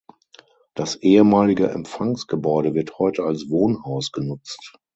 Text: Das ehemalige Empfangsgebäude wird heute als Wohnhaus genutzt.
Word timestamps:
Das 0.73 0.95
ehemalige 0.95 1.69
Empfangsgebäude 1.69 2.73
wird 2.73 2.97
heute 2.97 3.21
als 3.23 3.51
Wohnhaus 3.51 4.11
genutzt. 4.11 4.75